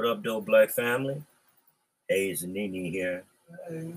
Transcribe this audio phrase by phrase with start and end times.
[0.00, 1.22] What up, Doe Black family?
[2.08, 3.22] Hayes and Nene here.
[3.68, 3.92] Hey,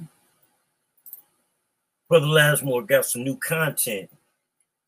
[2.10, 4.10] Brother Lazmor got some new content.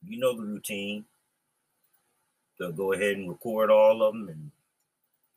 [0.06, 1.06] You know the routine.
[2.58, 4.52] So go ahead and record all of them and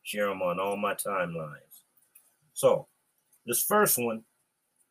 [0.03, 1.85] share them on all my timelines.
[2.53, 2.85] So
[3.45, 4.25] this first one,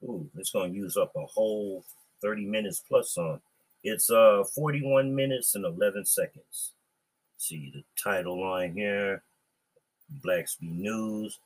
[0.05, 1.85] ooh, it's gonna use up a whole
[2.23, 3.43] 30 minutes plus on.
[3.85, 6.73] It's uh 41 minutes and 11 seconds.
[7.37, 9.23] See the title line here,
[10.25, 11.39] Blacksby News.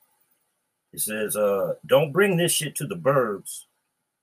[0.92, 3.64] It says, uh, don't bring this shit to the burbs.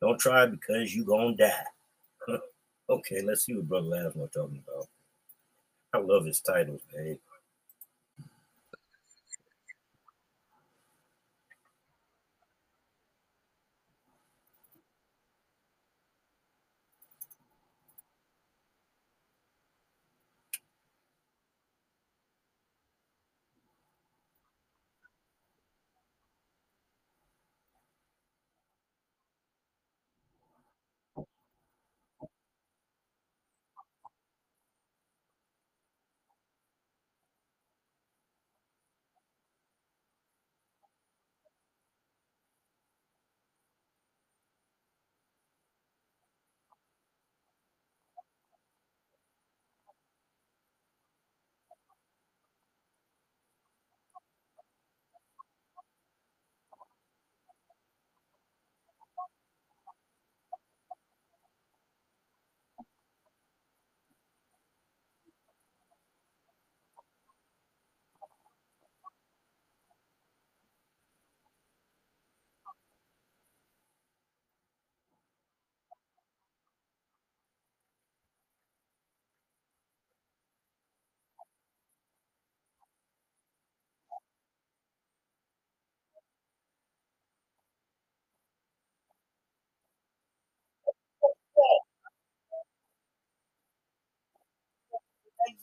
[0.02, 1.63] Don't try because you gonna die.
[2.89, 4.88] okay, let's see what Brother Lazmor talking about.
[5.93, 6.81] I love his titles,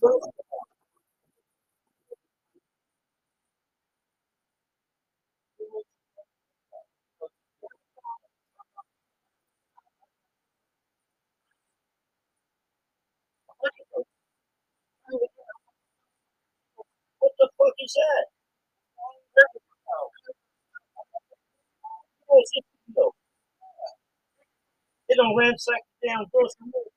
[0.00, 0.20] What
[17.38, 18.26] the fuck is that?
[25.08, 26.90] They don't ransack the damn grocery store.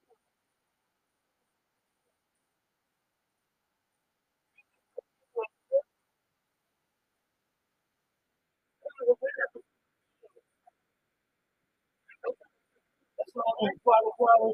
[13.18, 14.50] That's not them Guala Guala.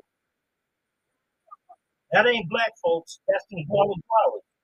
[2.15, 3.19] That ain't black folks.
[3.29, 4.54] That's them Guala Guala.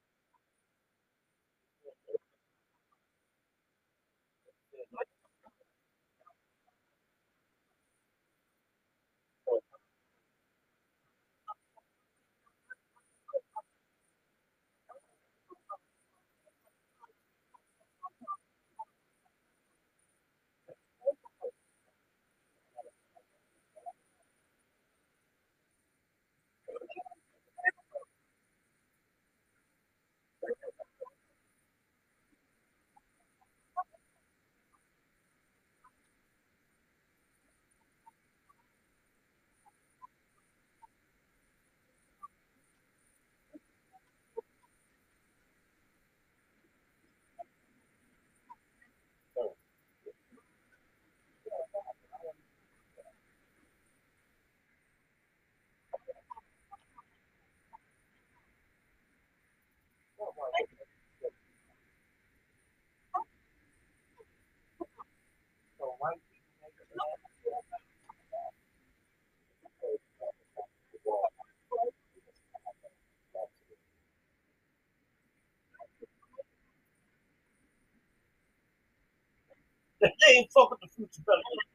[80.42, 81.71] They ain't fucking the future of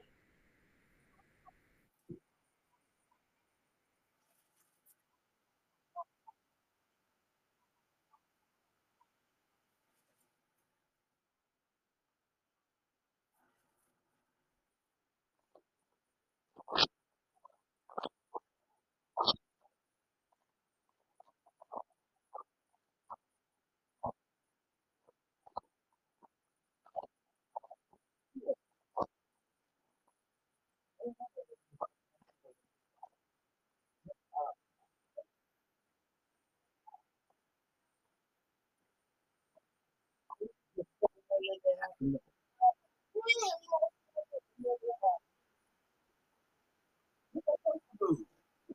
[42.01, 42.17] Then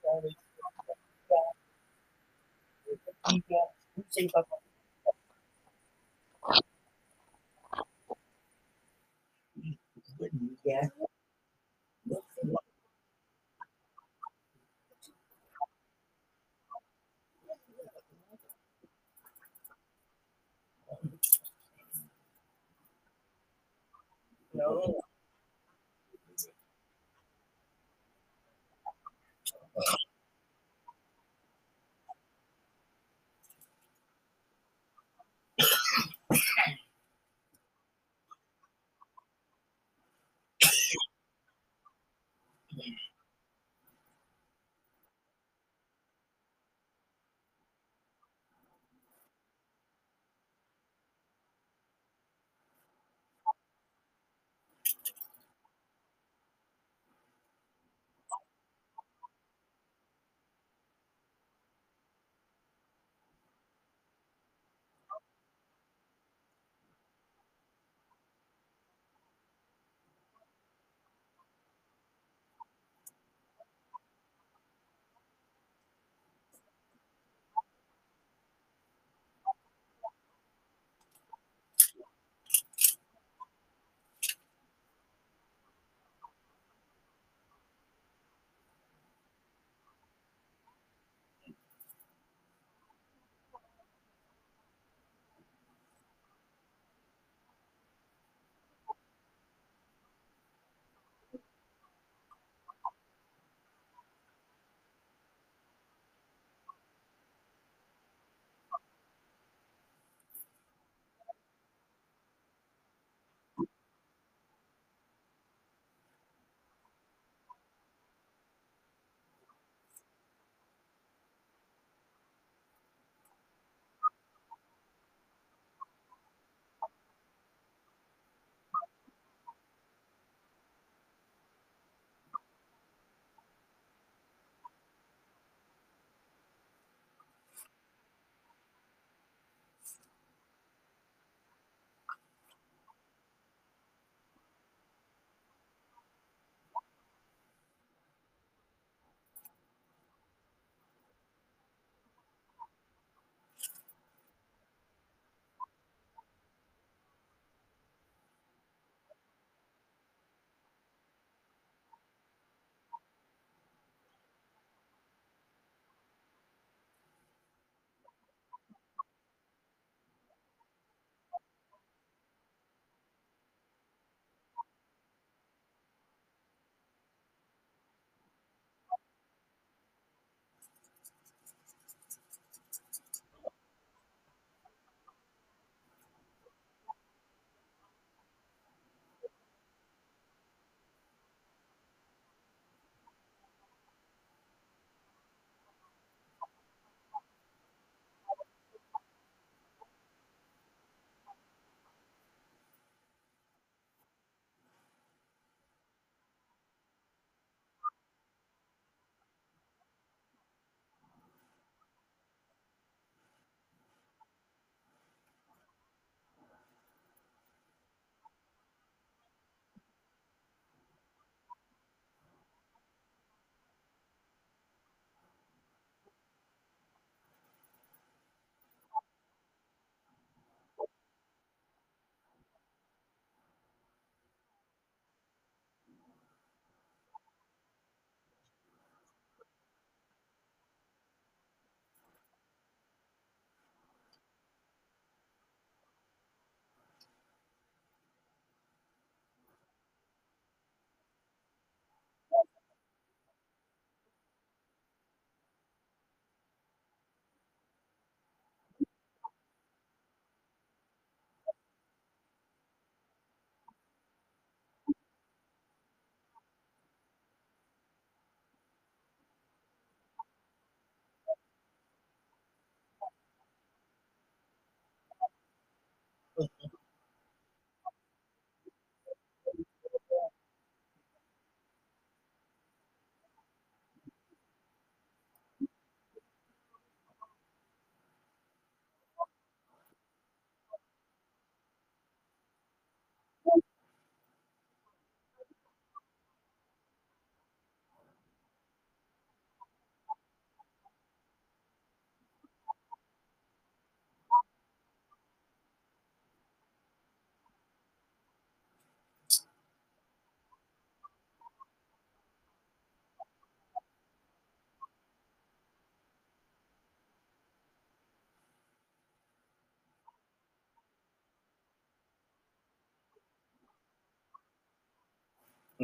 [0.04, 0.36] Sorry.
[3.50, 3.58] Yeah.
[3.98, 4.55] You say about yeah.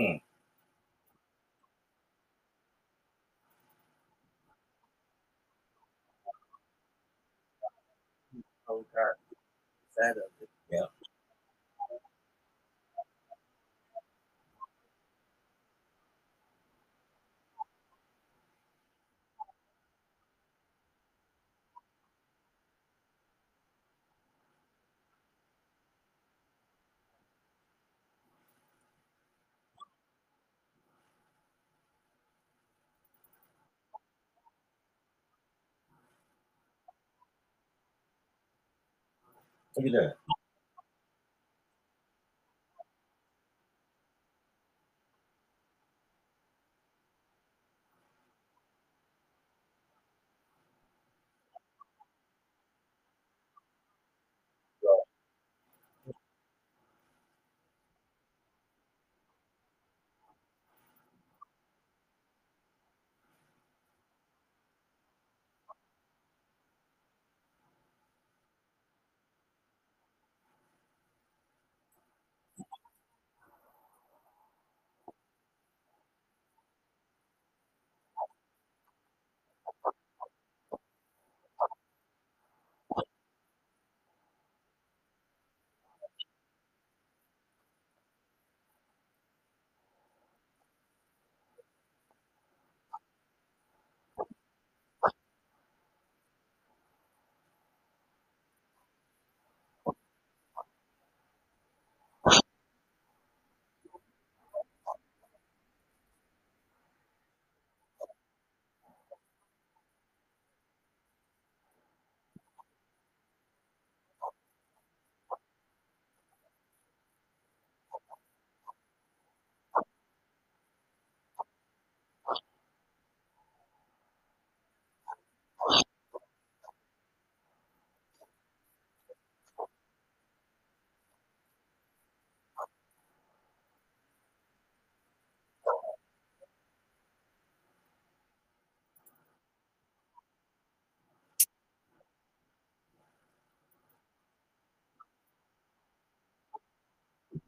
[0.01, 0.21] Mm.
[8.69, 9.15] Oh, God.
[9.97, 10.49] That of it.
[10.71, 11.00] Yeah.
[39.85, 40.40] Look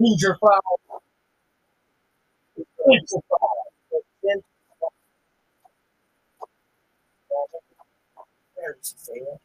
[0.00, 0.60] Ginger fire.
[2.86, 3.64] Ginger fire.
[8.56, 9.43] There's the Yeah.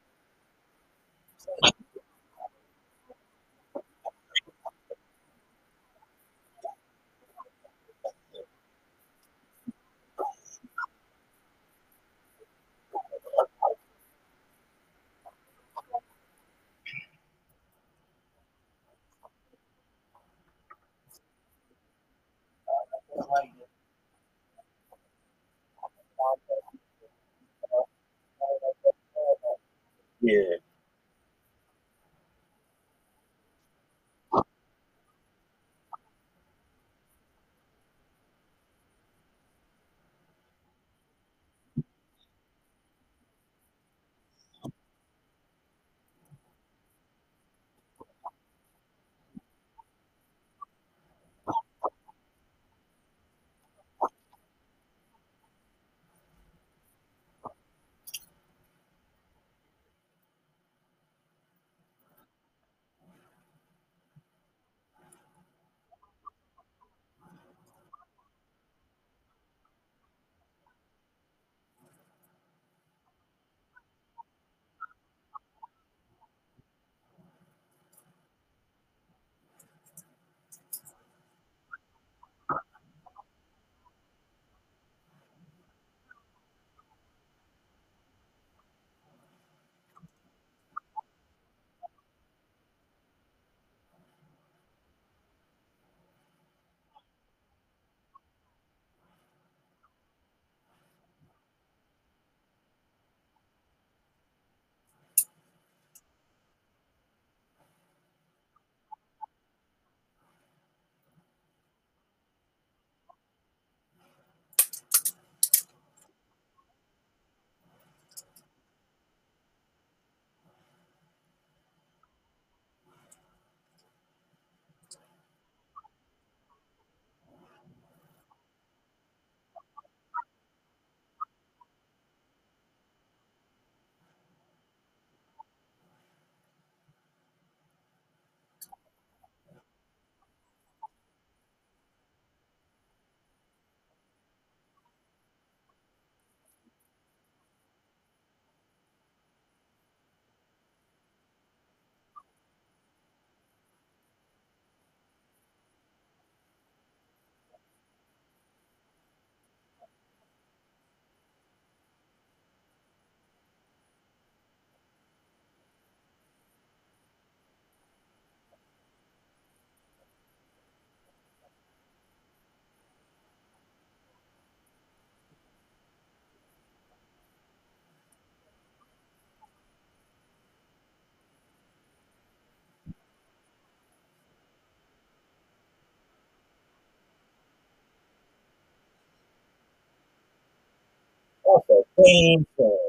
[191.99, 192.79] Show.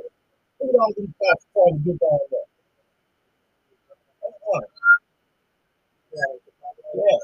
[0.61, 2.49] Look at all these guys trying to get down there.
[4.25, 4.63] On.
[6.15, 7.19] Yeah.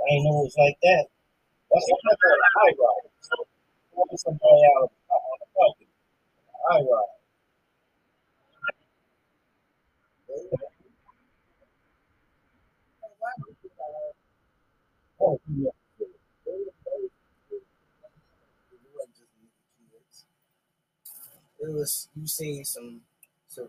[0.00, 1.06] I ain't know it was like that.
[1.72, 3.10] That's what I call a high ride.
[3.94, 5.92] Walking somebody out on the fucking
[6.68, 7.14] high ride.
[15.20, 15.36] It
[21.60, 23.00] was you seen some
[23.48, 23.68] some.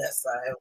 [0.00, 0.54] That's five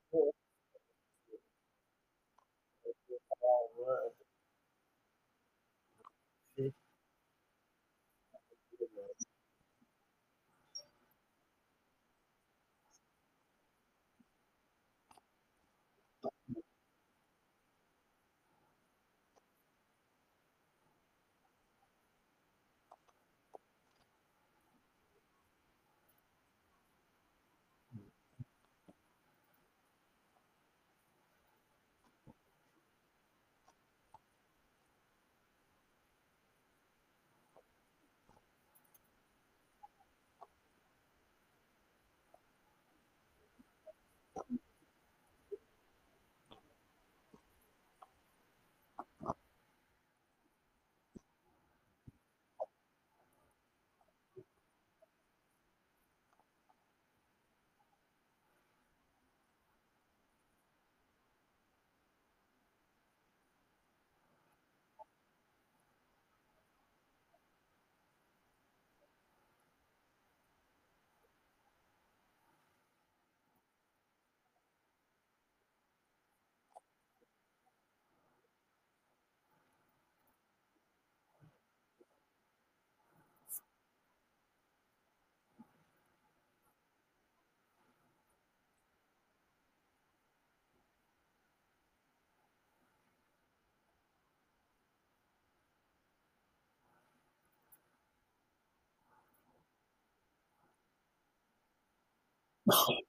[102.71, 102.97] Oh.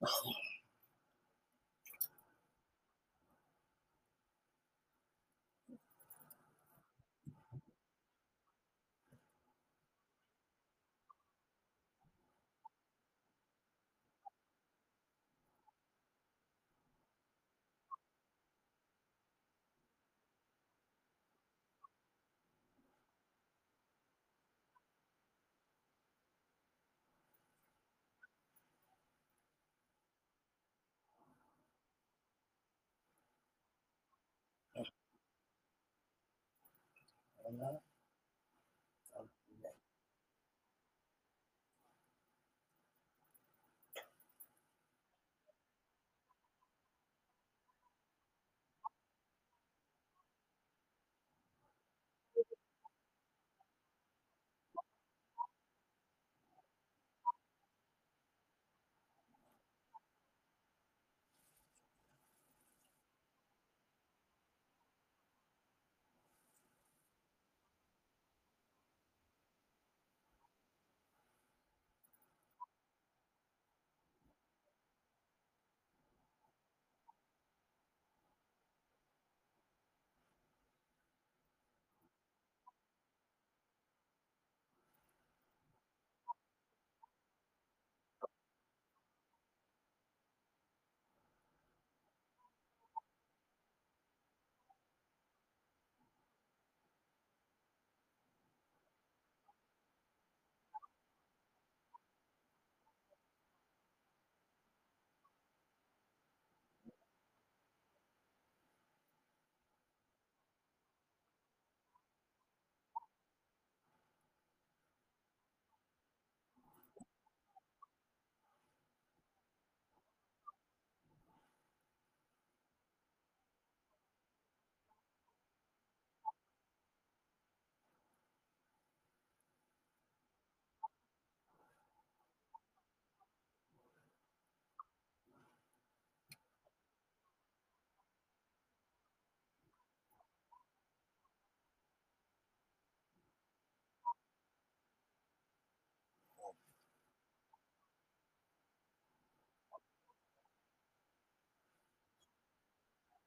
[0.00, 0.32] four.
[37.48, 37.87] All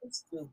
[0.04, 0.50] It's still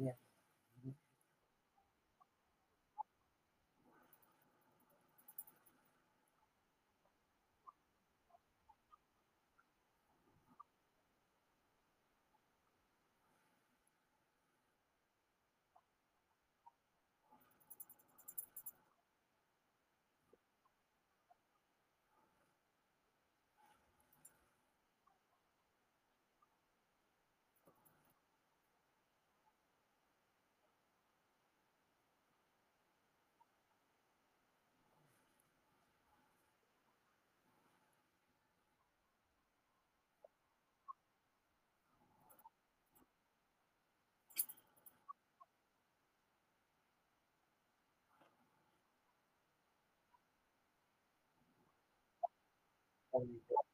[0.00, 0.29] Yeah.
[53.20, 53.69] Only the-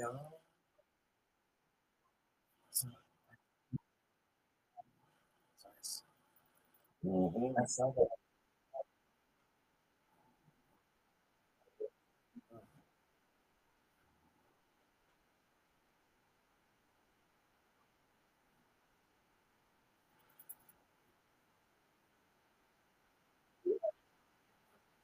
[0.00, 0.40] Nice.
[7.04, 7.54] Mhm.
[7.62, 8.08] I saw that.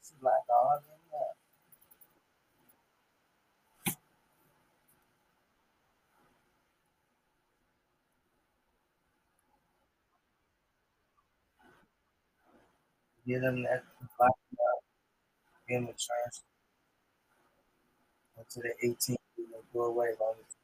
[0.00, 0.32] It's like
[13.26, 13.84] Get them that
[14.18, 14.80] black uh,
[15.68, 16.44] give them a chance
[18.38, 20.55] until the 18th and they go away long as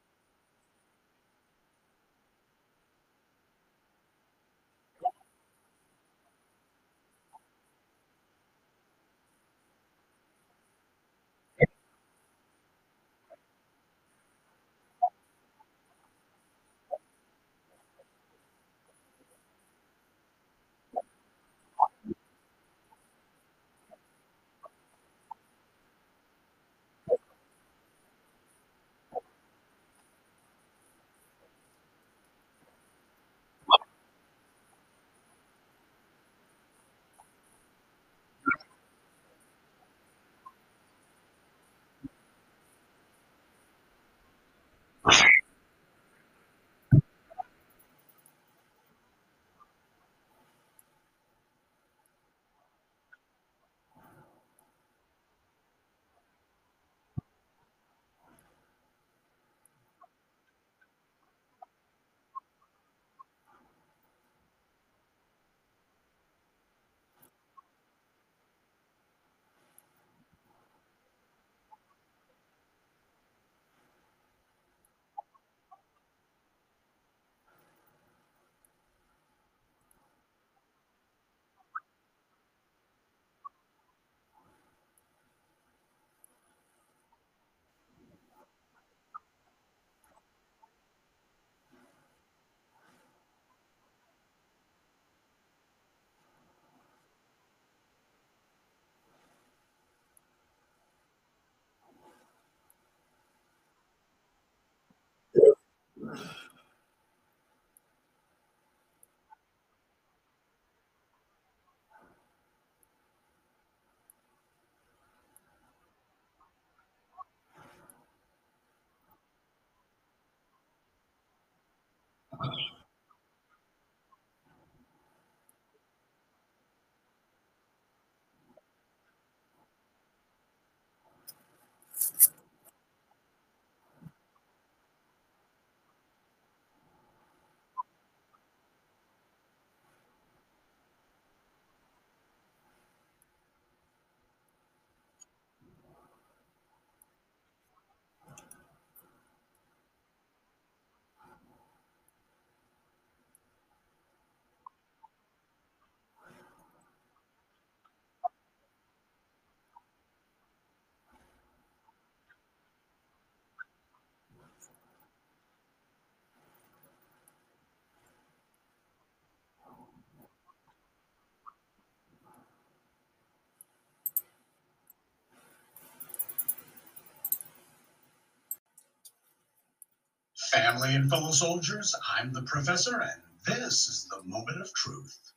[180.53, 185.33] Family and fellow soldiers, I'm the professor, and this is the moment of truth.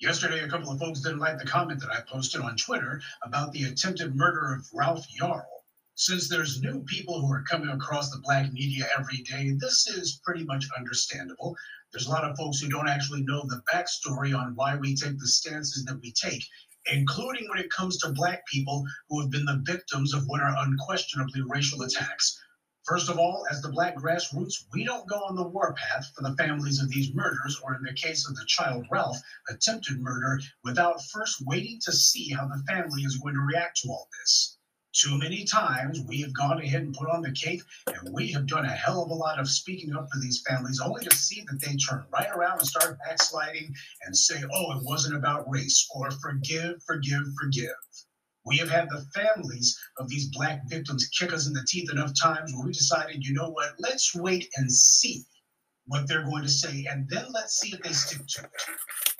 [0.00, 3.52] Yesterday, a couple of folks didn't like the comment that I posted on Twitter about
[3.52, 5.46] the attempted murder of Ralph Yarl.
[5.94, 10.20] Since there's new people who are coming across the black media every day, this is
[10.24, 11.56] pretty much understandable.
[11.92, 15.20] There's a lot of folks who don't actually know the backstory on why we take
[15.20, 16.44] the stances that we take,
[16.90, 20.66] including when it comes to black people who have been the victims of what are
[20.66, 22.41] unquestionably racial attacks.
[22.84, 26.34] First of all, as the black grassroots, we don't go on the warpath for the
[26.34, 31.00] families of these murders, or in the case of the child Ralph, attempted murder, without
[31.04, 34.58] first waiting to see how the family is going to react to all this.
[34.92, 38.48] Too many times we have gone ahead and put on the cape, and we have
[38.48, 41.44] done a hell of a lot of speaking up for these families, only to see
[41.48, 43.72] that they turn right around and start backsliding
[44.04, 47.70] and say, oh, it wasn't about race, or forgive, forgive, forgive.
[48.44, 52.12] We have had the families of these black victims kick us in the teeth enough
[52.20, 55.24] times where we decided, you know what, let's wait and see
[55.86, 58.50] what they're going to say, and then let's see if they stick to it.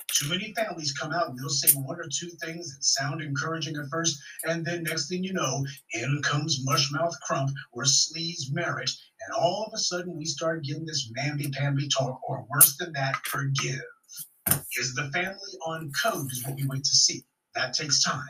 [0.09, 3.77] Too many families come out and they'll say one or two things that sound encouraging
[3.77, 8.91] at first, and then next thing you know, in comes Mushmouth Crump or Sleaze Merritt,
[9.27, 13.17] and all of a sudden we start getting this mamby-pamby talk, or worse than that,
[13.25, 13.81] forgive.
[14.79, 17.25] Is the family on code is what we wait to see.
[17.55, 18.23] That takes time.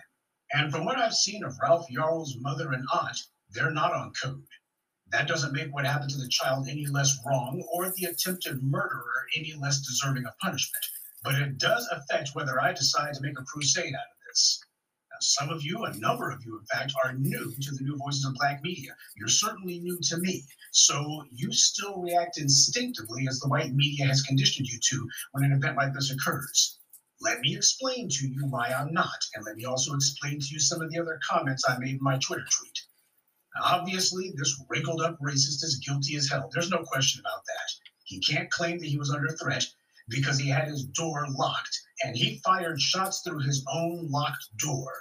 [0.55, 3.19] And from what I've seen of Ralph Yarl's mother and aunt,
[3.51, 4.47] they're not on code.
[5.11, 9.27] That doesn't make what happened to the child any less wrong or the attempted murderer
[9.37, 10.85] any less deserving of punishment.
[11.23, 14.61] But it does affect whether I decide to make a crusade out of this.
[15.11, 17.97] Now, some of you, a number of you, in fact, are new to the New
[17.97, 18.95] Voices of Black Media.
[19.17, 20.45] You're certainly new to me.
[20.73, 25.53] So you still react instinctively as the white media has conditioned you to when an
[25.53, 26.79] event like this occurs.
[27.25, 30.59] Let me explain to you why I'm not, and let me also explain to you
[30.59, 32.83] some of the other comments I made in my Twitter tweet.
[33.63, 36.51] Obviously, this wrinkled up racist is guilty as hell.
[36.53, 37.71] There's no question about that.
[38.03, 39.65] He can't claim that he was under threat
[40.09, 44.93] because he had his door locked and he fired shots through his own locked door.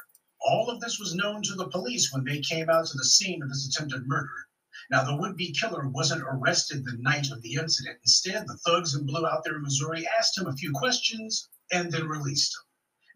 [0.41, 3.41] All of this was known to the police when they came out to the scene
[3.41, 4.47] of this attempted murder.
[4.91, 7.97] Now, the would be killer wasn't arrested the night of the incident.
[8.03, 11.91] Instead, the thugs in blue out there in Missouri asked him a few questions and
[11.91, 12.65] then released them.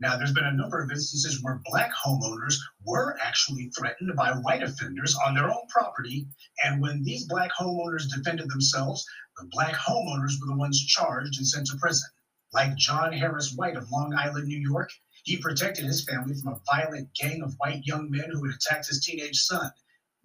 [0.01, 4.61] Now, there's been a number of instances where black homeowners were actually threatened by white
[4.61, 6.27] offenders on their own property.
[6.63, 9.05] And when these black homeowners defended themselves,
[9.37, 12.09] the black homeowners were the ones charged and sent to prison.
[12.53, 14.91] Like John Harris White of Long Island, New York,
[15.23, 18.87] he protected his family from a violent gang of white young men who had attacked
[18.87, 19.71] his teenage son,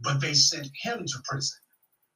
[0.00, 1.58] but they sent him to prison.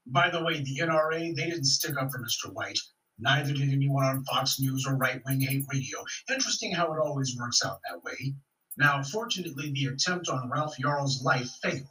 [0.06, 2.52] By the way, the NRA, they didn't stick up for Mr.
[2.52, 2.78] White.
[3.18, 6.04] Neither did anyone on Fox News or Right Wing Hate Radio.
[6.28, 8.34] Interesting how it always works out that way.
[8.76, 11.86] Now, fortunately, the attempt on Ralph Yarl's life failed,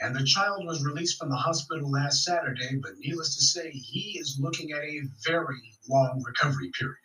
[0.00, 4.18] and the child was released from the hospital last Saturday, but needless to say, he
[4.18, 6.96] is looking at a very long recovery period.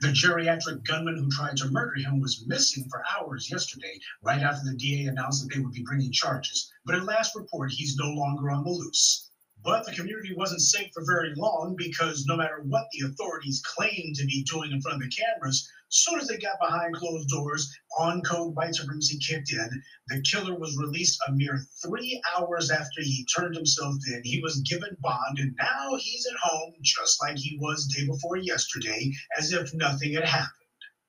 [0.00, 4.70] The geriatric gunman who tried to murder him was missing for hours yesterday, right after
[4.70, 6.72] the DA announced that they would be bringing charges.
[6.84, 9.31] But at last report, he's no longer on the loose.
[9.64, 14.16] But the community wasn't safe for very long because no matter what the authorities claimed
[14.16, 17.72] to be doing in front of the cameras, soon as they got behind closed doors,
[17.96, 19.82] on code white supremacy kicked in.
[20.08, 24.22] The killer was released a mere three hours after he turned himself in.
[24.24, 28.38] He was given bond, and now he's at home just like he was day before
[28.38, 30.50] yesterday, as if nothing had happened.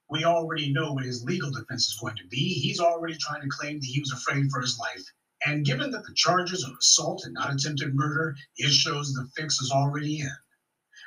[0.09, 2.53] We already know what his legal defense is going to be.
[2.53, 5.03] He's already trying to claim that he was afraid for his life.
[5.45, 9.59] And given that the charges are assault and not attempted murder, it shows the fix
[9.61, 10.35] is already in.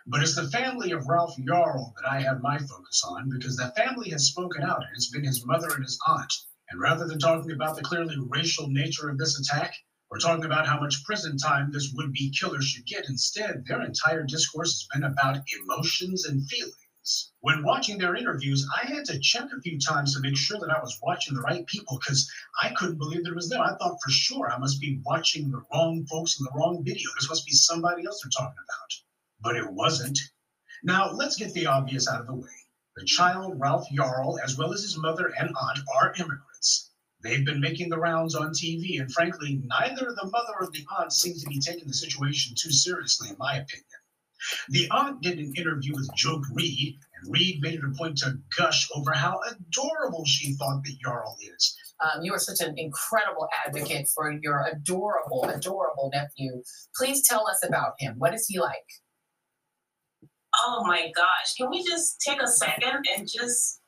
[0.07, 3.76] But it's the family of Ralph Yarl that I have my focus on because that
[3.76, 6.32] family has spoken out and it's been his mother and his aunt.
[6.70, 9.74] And rather than talking about the clearly racial nature of this attack,
[10.11, 13.82] or talking about how much prison time this would be killer should get, instead, their
[13.82, 16.86] entire discourse has been about emotions and feelings.
[17.41, 20.77] When watching their interviews, I had to check a few times to make sure that
[20.77, 22.29] I was watching the right people because
[22.61, 23.61] I couldn't believe that it was them.
[23.61, 27.09] I thought for sure I must be watching the wrong folks in the wrong video.
[27.15, 28.93] This must be somebody else they're talking about.
[29.41, 30.19] But it wasn't.
[30.83, 32.67] Now, let's get the obvious out of the way.
[32.97, 36.91] The child, Ralph Yarl, as well as his mother and aunt, are immigrants.
[37.23, 41.13] They've been making the rounds on TV, and frankly, neither the mother or the aunt
[41.13, 44.01] seems to be taking the situation too seriously, in my opinion.
[44.68, 48.39] The aunt did an interview with Joke Reid, and Reid made it a point to
[48.57, 51.76] gush over how adorable she thought that Yarl is.
[52.01, 56.62] Um, you are such an incredible advocate for your adorable, adorable nephew.
[56.95, 58.16] Please tell us about him.
[58.18, 58.84] What is he like?
[60.64, 61.55] Oh my gosh.
[61.57, 63.80] Can we just take a second and just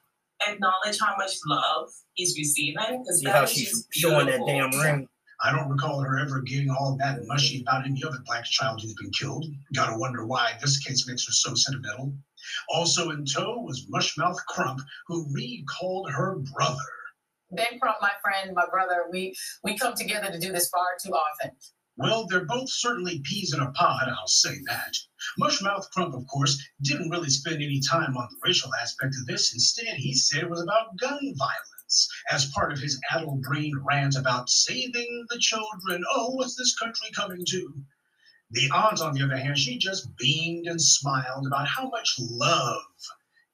[0.46, 3.02] acknowledge how much love he's receiving?
[3.02, 5.08] Because See how she's showing that damn ring?
[5.40, 8.94] I don't recall her ever getting all that mushy about any other black child who's
[8.94, 9.46] been killed.
[9.72, 12.12] Gotta wonder why this case makes her so sentimental.
[12.68, 16.90] Also in tow was Mushmouth Crump, who Reid called her brother.
[17.52, 19.32] Ben Crump, my friend, my brother, we
[19.62, 21.52] we come together to do this far too often.
[21.96, 24.94] Well, they're both certainly peas in a pod, I'll say that.
[25.40, 29.52] Mushmouth Crump, of course, didn't really spend any time on the racial aspect of this.
[29.52, 31.77] Instead, he said it was about gun violence
[32.30, 36.04] as part of his addle brained rant about saving the children.
[36.10, 37.74] Oh, what's this country coming to?
[38.50, 42.82] The aunt, on the other hand, she just beamed and smiled about how much love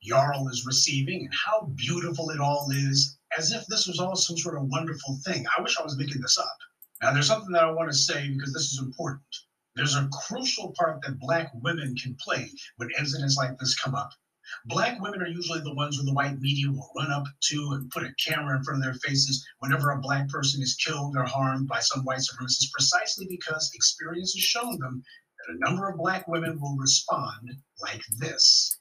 [0.02, 4.36] Jarl is receiving and how beautiful it all is, as if this was all some
[4.36, 5.46] sort of wonderful thing.
[5.56, 6.58] I wish I was making this up.
[7.02, 9.22] Now, there's something that I want to say because this is important.
[9.74, 14.10] There's a crucial part that Black women can play when incidents like this come up.
[14.66, 17.90] Black women are usually the ones who the white media will run up to and
[17.90, 21.24] put a camera in front of their faces whenever a black person is killed or
[21.24, 25.02] harmed by some white supremacist, precisely because experience has shown them
[25.38, 28.78] that a number of black women will respond like this.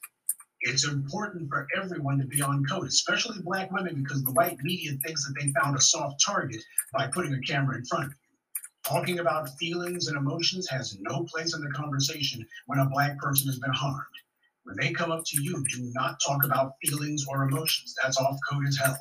[0.62, 4.92] It's important for everyone to be on code, especially black women, because the white media
[5.04, 8.16] thinks that they found a soft target by putting a camera in front of you.
[8.86, 13.46] Talking about feelings and emotions has no place in the conversation when a black person
[13.48, 14.04] has been harmed.
[14.64, 17.94] When they come up to you, do not talk about feelings or emotions.
[18.02, 18.98] That's off code as hell.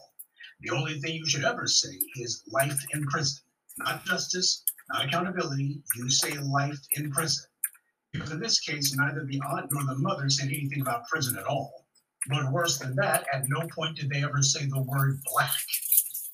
[0.61, 3.43] The only thing you should ever say is life in prison,
[3.77, 5.81] not justice, not accountability.
[5.95, 7.45] You say life in prison.
[8.11, 11.45] Because in this case, neither the aunt nor the mother said anything about prison at
[11.45, 11.85] all.
[12.27, 15.51] But worse than that, at no point did they ever say the word black.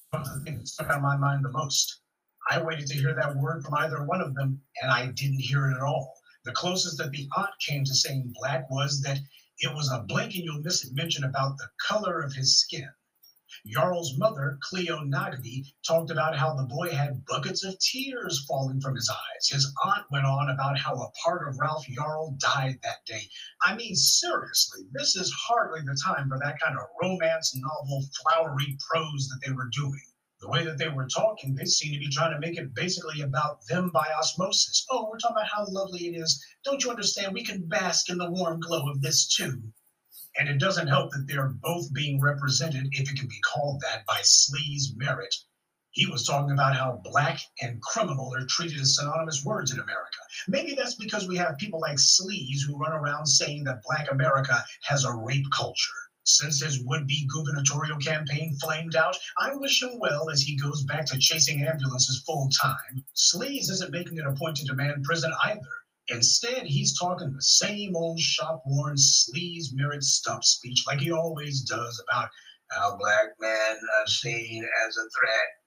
[0.09, 2.01] One of the things that stuck of my mind the most.
[2.49, 5.69] I waited to hear that word from either one of them, and I didn't hear
[5.69, 6.18] it at all.
[6.49, 9.19] The closest that the aunt came to saying black was that
[9.59, 12.89] it was a blink and you'll miss it mention about the color of his skin.
[13.67, 18.95] Jarl's mother, Cleo Nagbe, talked about how the boy had buckets of tears falling from
[18.95, 19.47] his eyes.
[19.47, 23.29] His aunt went on about how a part of Ralph Jarl died that day.
[23.61, 28.75] I mean, seriously, this is hardly the time for that kind of romance novel, flowery
[28.89, 30.01] prose that they were doing.
[30.41, 33.21] The way that they were talking, they seemed to be trying to make it basically
[33.21, 34.85] about them by osmosis.
[34.89, 36.41] Oh, we're talking about how lovely it is.
[36.63, 37.33] Don't you understand?
[37.33, 39.61] We can bask in the warm glow of this too.
[40.37, 44.05] And it doesn't help that they're both being represented, if it can be called that,
[44.05, 45.35] by Sleaze Merritt.
[45.91, 50.19] He was talking about how black and criminal are treated as synonymous words in America.
[50.47, 54.63] Maybe that's because we have people like Sleaze who run around saying that black America
[54.83, 56.08] has a rape culture.
[56.31, 60.83] Since his would be gubernatorial campaign flamed out, I wish him well as he goes
[60.83, 63.03] back to chasing ambulances full time.
[63.15, 65.59] Sleaze isn't making it a point to demand prison either.
[66.07, 71.61] Instead, he's talking the same old shop worn Sleaze Merritt stump speech like he always
[71.61, 72.29] does about
[72.69, 75.58] how black men are seen as a threat.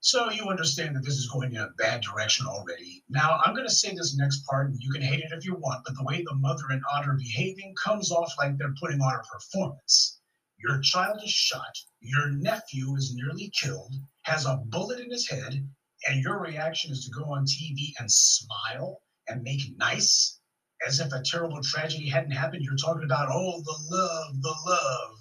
[0.00, 3.02] So you understand that this is going in a bad direction already.
[3.08, 5.54] Now, I'm going to say this next part, and you can hate it if you
[5.54, 9.00] want, but the way the mother and aunt are behaving comes off like they're putting
[9.00, 10.20] on a performance.
[10.58, 15.68] Your child is shot, your nephew is nearly killed, has a bullet in his head,
[16.06, 20.38] and your reaction is to go on TV and smile and make nice
[20.86, 22.62] as if a terrible tragedy hadn't happened.
[22.62, 25.18] You're talking about, oh, the love, the love.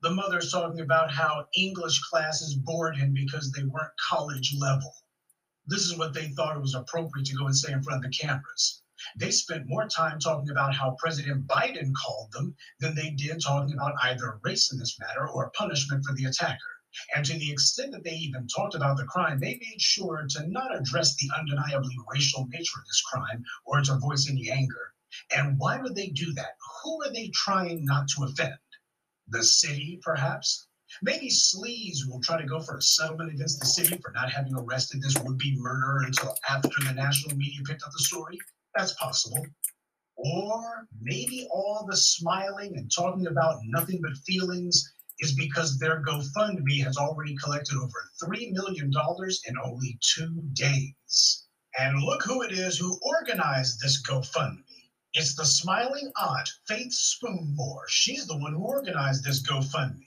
[0.00, 4.94] The mother's talking about how English classes bored him because they weren't college level.
[5.66, 8.10] This is what they thought it was appropriate to go and say in front of
[8.10, 8.82] the cameras.
[9.16, 13.74] They spent more time talking about how President Biden called them than they did talking
[13.74, 16.80] about either race in this matter or punishment for the attacker.
[17.16, 20.46] And to the extent that they even talked about the crime, they made sure to
[20.46, 24.94] not address the undeniably racial nature of this crime or to voice any anger.
[25.34, 26.56] And why would they do that?
[26.84, 28.58] Who are they trying not to offend?
[29.30, 30.68] The city, perhaps?
[31.02, 34.54] Maybe Sleaze will try to go for a settlement against the city for not having
[34.54, 38.38] arrested this would be murderer until after the national media picked up the story.
[38.74, 39.44] That's possible.
[40.16, 46.82] Or maybe all the smiling and talking about nothing but feelings is because their GoFundMe
[46.84, 48.90] has already collected over $3 million
[49.46, 51.46] in only two days.
[51.78, 54.64] And look who it is who organized this GoFundMe.
[55.14, 57.88] It's the smiling aunt, Faith Spoonmore.
[57.88, 60.06] She's the one who organized this GoFundMe.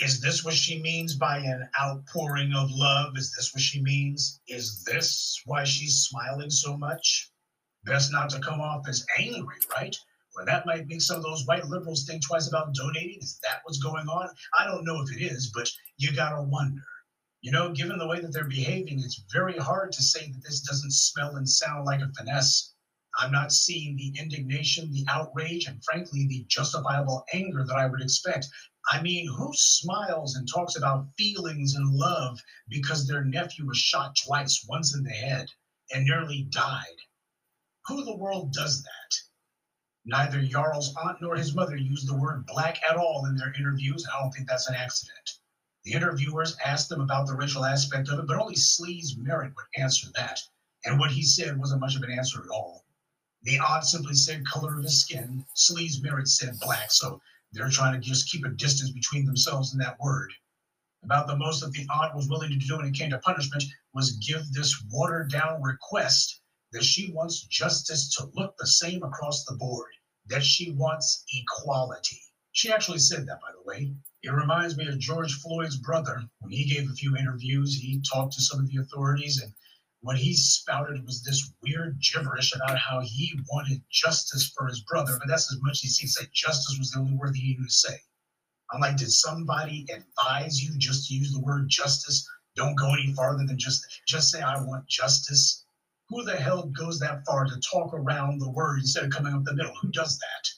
[0.00, 3.16] Is this what she means by an outpouring of love?
[3.16, 4.40] Is this what she means?
[4.48, 7.30] Is this why she's smiling so much?
[7.84, 9.96] Best not to come off as angry, right?
[10.34, 13.20] Well, that might make some of those white liberals think twice about donating.
[13.20, 14.28] Is that what's going on?
[14.58, 16.82] I don't know if it is, but you gotta wonder.
[17.40, 20.60] You know, given the way that they're behaving, it's very hard to say that this
[20.62, 22.73] doesn't smell and sound like a finesse.
[23.20, 28.00] I'm not seeing the indignation, the outrage, and frankly, the justifiable anger that I would
[28.00, 28.48] expect.
[28.90, 34.16] I mean, who smiles and talks about feelings and love because their nephew was shot
[34.16, 35.48] twice, once in the head,
[35.92, 36.96] and nearly died?
[37.86, 39.14] Who in the world does that?
[40.06, 44.06] Neither Jarl's aunt nor his mother used the word black at all in their interviews.
[44.06, 45.38] I don't think that's an accident.
[45.84, 49.66] The interviewers asked them about the racial aspect of it, but only Sleaze Merritt would
[49.82, 50.40] answer that.
[50.84, 52.83] And what he said wasn't much of an answer at all.
[53.44, 55.44] The aunt simply said color of his skin.
[55.54, 57.20] Sleaze Merritt said black, so
[57.52, 60.32] they're trying to just keep a distance between themselves and that word.
[61.02, 63.64] About the most that the aunt was willing to do when it came to punishment
[63.92, 66.40] was give this watered down request
[66.72, 69.92] that she wants justice to look the same across the board,
[70.26, 72.22] that she wants equality.
[72.52, 73.94] She actually said that, by the way.
[74.22, 76.22] It reminds me of George Floyd's brother.
[76.38, 79.52] When he gave a few interviews, he talked to some of the authorities, and
[80.04, 85.16] what he spouted was this weird gibberish about how he wanted justice for his brother,
[85.18, 87.70] but that's as much as he said justice was the only word he knew to
[87.70, 87.98] say.
[88.70, 92.28] I'm like, did somebody advise you just to use the word justice?
[92.54, 95.64] Don't go any farther than just just say I want justice.
[96.10, 99.44] Who the hell goes that far to talk around the word instead of coming up
[99.44, 99.74] the middle?
[99.80, 100.53] Who does that?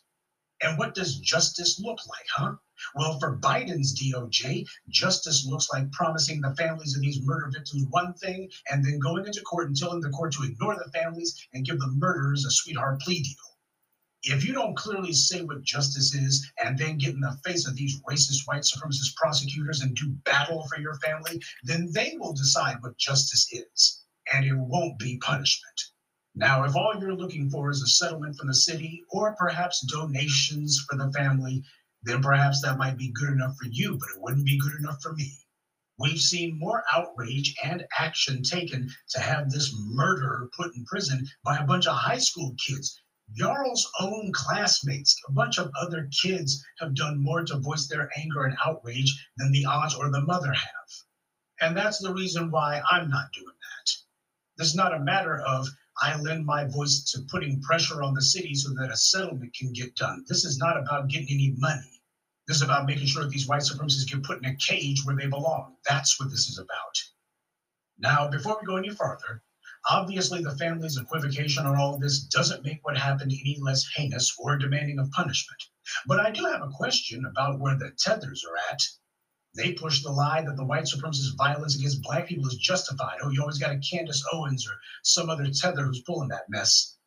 [0.63, 2.57] And what does justice look like, huh?
[2.95, 8.15] Well, for Biden's DOJ, justice looks like promising the families of these murder victims one
[8.15, 11.65] thing and then going into court and telling the court to ignore the families and
[11.65, 13.59] give the murderers a sweetheart plea deal.
[14.23, 17.77] If you don't clearly say what justice is and then get in the face of
[17.77, 22.83] these racist white supremacist prosecutors and do battle for your family, then they will decide
[22.83, 25.93] what justice is and it won't be punishment.
[26.39, 30.85] Now, if all you're looking for is a settlement from the city or perhaps donations
[30.87, 31.65] for the family,
[32.03, 35.01] then perhaps that might be good enough for you, but it wouldn't be good enough
[35.01, 35.33] for me.
[35.99, 41.57] We've seen more outrage and action taken to have this murderer put in prison by
[41.57, 43.01] a bunch of high school kids.
[43.33, 48.45] Jarl's own classmates, a bunch of other kids have done more to voice their anger
[48.45, 50.89] and outrage than the aunt or the mother have.
[51.63, 53.93] And that's the reason why I'm not doing that.
[54.59, 55.67] This is not a matter of
[56.03, 59.73] I lend my voice to putting pressure on the city so that a settlement can
[59.73, 60.25] get done.
[60.29, 62.03] This is not about getting any money.
[62.47, 65.17] This is about making sure that these white supremacists get put in a cage where
[65.17, 65.77] they belong.
[65.89, 67.03] That's what this is about.
[67.99, 69.43] Now, before we go any further,
[69.89, 74.59] obviously the family's equivocation on all this doesn't make what happened any less heinous or
[74.59, 75.63] demanding of punishment.
[76.07, 78.83] But I do have a question about where the tethers are at.
[79.57, 83.21] They push the lie that the white supremacist violence against black people is justified.
[83.23, 86.99] Oh, you always got a Candace Owens or some other tether who's pulling that mess.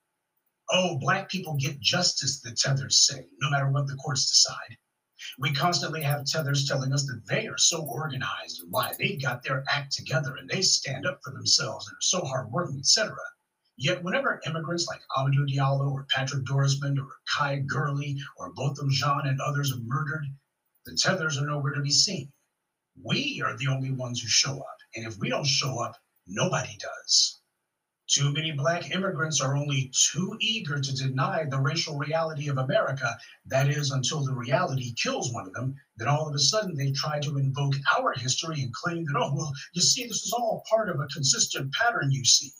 [0.71, 4.77] Oh, black people get justice, the tethers say, no matter what the courts decide.
[5.37, 9.43] We constantly have tethers telling us that they are so organized and why they've got
[9.43, 13.15] their act together and they stand up for themselves and are so hardworking, etc.
[13.77, 19.27] Yet whenever immigrants like Amadou Diallo or Patrick Dorismond or Kai Gurley or Botham Jean
[19.27, 20.25] and others are murdered,
[20.85, 22.31] the tethers are nowhere to be seen.
[23.03, 24.77] We are the only ones who show up.
[24.95, 25.95] And if we don't show up,
[26.27, 27.39] nobody does.
[28.07, 33.17] Too many black immigrants are only too eager to deny the racial reality of America.
[33.45, 36.91] That is, until the reality kills one of them, then all of a sudden they
[36.91, 40.63] try to invoke our history and claim that, oh, well, you see, this is all
[40.69, 42.51] part of a consistent pattern you see.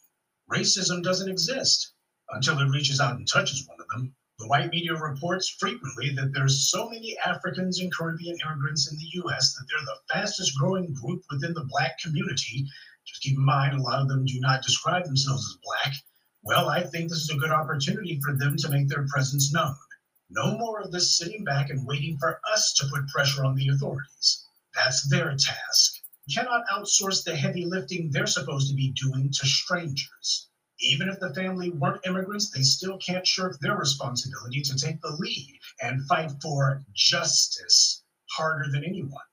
[0.51, 1.93] Racism doesn't exist
[2.29, 4.15] until it reaches out and touches one of them.
[4.39, 9.21] The white media reports frequently that there's so many Africans and Caribbean immigrants in the
[9.25, 12.65] US that they're the fastest growing group within the black community.
[13.05, 15.93] Just keep in mind, a lot of them do not describe themselves as black.
[16.41, 19.75] Well, I think this is a good opportunity for them to make their presence known.
[20.29, 23.67] No more of this sitting back and waiting for us to put pressure on the
[23.67, 24.45] authorities.
[24.73, 26.01] That's their task.
[26.33, 30.49] Cannot outsource the heavy lifting they're supposed to be doing to strangers.
[30.82, 35.11] Even if the family weren't immigrants, they still can't shirk their responsibility to take the
[35.19, 39.23] lead and fight for justice harder than anyone.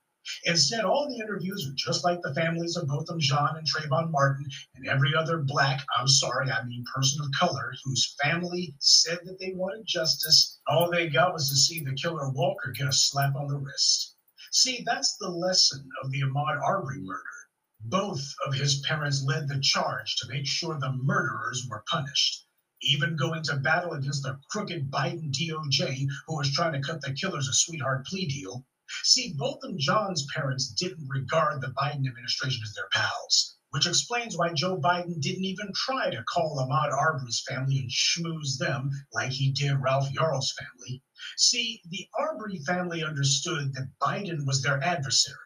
[0.43, 4.45] Instead, all the interviews are just like the families of Botham Jean and Trayvon Martin
[4.75, 9.39] and every other black, I'm sorry, I mean person of color, whose family said that
[9.39, 10.59] they wanted justice.
[10.67, 14.17] All they got was to see the killer Walker get a slap on the wrist.
[14.51, 17.23] See, that's the lesson of the Ahmaud Arbery murder.
[17.85, 22.47] Both of his parents led the charge to make sure the murderers were punished,
[22.81, 27.13] even going to battle against the crooked Biden DOJ who was trying to cut the
[27.13, 28.65] killers a sweetheart plea deal.
[29.03, 34.35] See, both of John's parents didn't regard the Biden administration as their pals, which explains
[34.35, 39.33] why Joe Biden didn't even try to call Ahmaud Arbery's family and schmooze them like
[39.33, 41.03] he did Ralph Yarl's family.
[41.37, 45.37] See, the Arbery family understood that Biden was their adversary.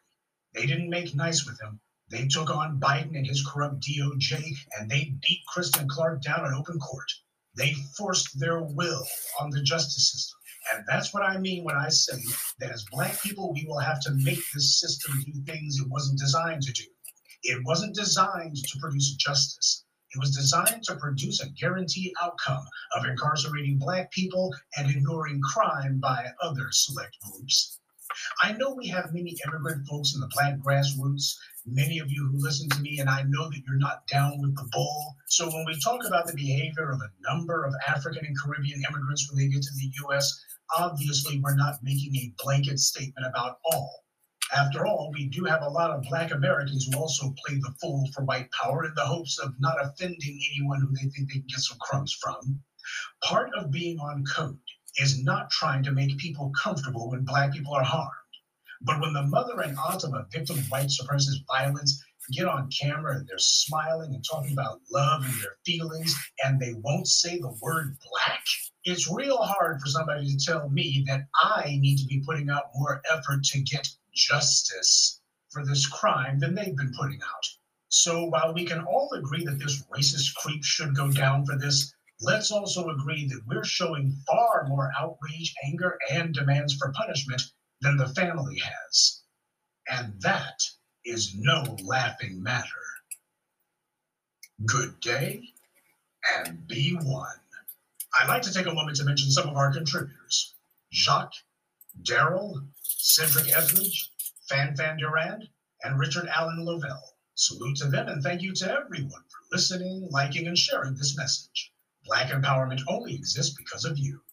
[0.54, 1.82] They didn't make nice with him.
[2.12, 4.44] They took on Biden and his corrupt DOJ,
[4.78, 7.10] and they beat Kristen Clarke down in open court.
[7.56, 9.08] They forced their will
[9.40, 10.38] on the justice system.
[10.74, 12.22] And that's what I mean when I say
[12.60, 16.20] that as Black people, we will have to make this system do things it wasn't
[16.20, 16.86] designed to do.
[17.44, 19.86] It wasn't designed to produce justice.
[20.14, 26.00] It was designed to produce a guaranteed outcome of incarcerating Black people and ignoring crime
[26.00, 27.80] by other select groups.
[28.44, 31.36] I know we have many immigrant folks in the Black grassroots,
[31.66, 34.56] many of you who listen to me, and I know that you're not down with
[34.56, 35.16] the bull.
[35.28, 39.30] So when we talk about the behavior of a number of African and Caribbean immigrants
[39.30, 40.44] when they get to the US,
[40.78, 44.04] obviously we're not making a blanket statement about all.
[44.54, 48.10] After all, we do have a lot of Black Americans who also play the fool
[48.14, 51.48] for white power in the hopes of not offending anyone who they think they can
[51.48, 52.62] get some crumbs from.
[53.24, 54.60] Part of being on code
[54.98, 58.12] is not trying to make people comfortable when Black people are harmed.
[58.82, 62.70] But when the mother and aunt of a victim of white supremacist violence get on
[62.70, 67.38] camera and they're smiling and talking about love and their feelings, and they won't say
[67.38, 68.44] the word black,
[68.84, 72.72] it's real hard for somebody to tell me that I need to be putting out
[72.76, 77.46] more effort to get justice for this crime than they've been putting out.
[77.90, 81.94] So while we can all agree that this racist creep should go down for this,
[82.22, 87.42] let's also agree that we're showing far more outrage, anger, and demands for punishment
[87.82, 89.22] than the family has.
[89.90, 90.60] And that
[91.04, 92.68] is no laughing matter.
[94.66, 95.42] Good day
[96.38, 97.28] and be one.
[98.20, 100.54] I'd like to take a moment to mention some of our contributors
[100.94, 101.34] Jacques,
[102.04, 104.12] Daryl, Cedric Etheridge,
[104.48, 105.48] Fan Fan Durand,
[105.84, 107.16] and Richard Allen Lovell.
[107.36, 111.72] Salute to them and thank you to everyone for listening, liking, and sharing this message.
[112.06, 114.22] Black empowerment only exists because of you.